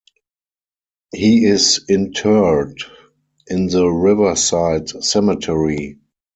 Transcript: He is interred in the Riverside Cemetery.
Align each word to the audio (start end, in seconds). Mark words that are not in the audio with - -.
He 1.13 1.45
is 1.45 1.85
interred 1.87 2.79
in 3.45 3.67
the 3.67 3.85
Riverside 3.85 4.89
Cemetery. 5.03 5.99